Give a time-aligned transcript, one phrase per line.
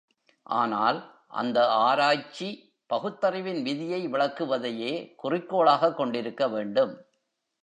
[0.43, 0.99] ஆனால்,
[1.27, 1.67] அந்த
[1.67, 2.47] ஆராய்ச்சி
[2.89, 5.15] பகுத்தறிவின் விதியை விளக்குவதையே
[5.15, 6.93] குறிக்கோளாகக் கொண்டிருக்க வேண்டும்.